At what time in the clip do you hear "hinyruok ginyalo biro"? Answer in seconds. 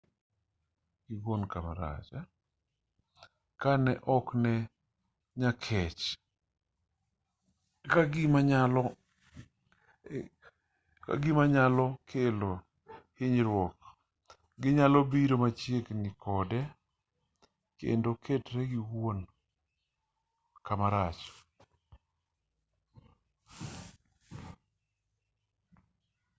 13.17-15.35